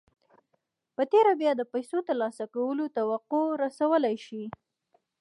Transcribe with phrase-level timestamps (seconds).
[0.95, 4.45] په تېره بیا د پیسو ترلاسه کولو توقع رسولای شئ